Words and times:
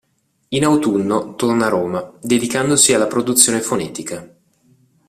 In 0.47 0.63
autunno 0.65 1.35
torna 1.35 1.67
a 1.67 1.69
Roma, 1.69 2.11
dedicandosi 2.19 2.91
alla 2.95 3.05
produzione 3.05 3.61
fonetica. 3.61 4.35